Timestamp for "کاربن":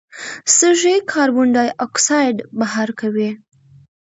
1.11-1.47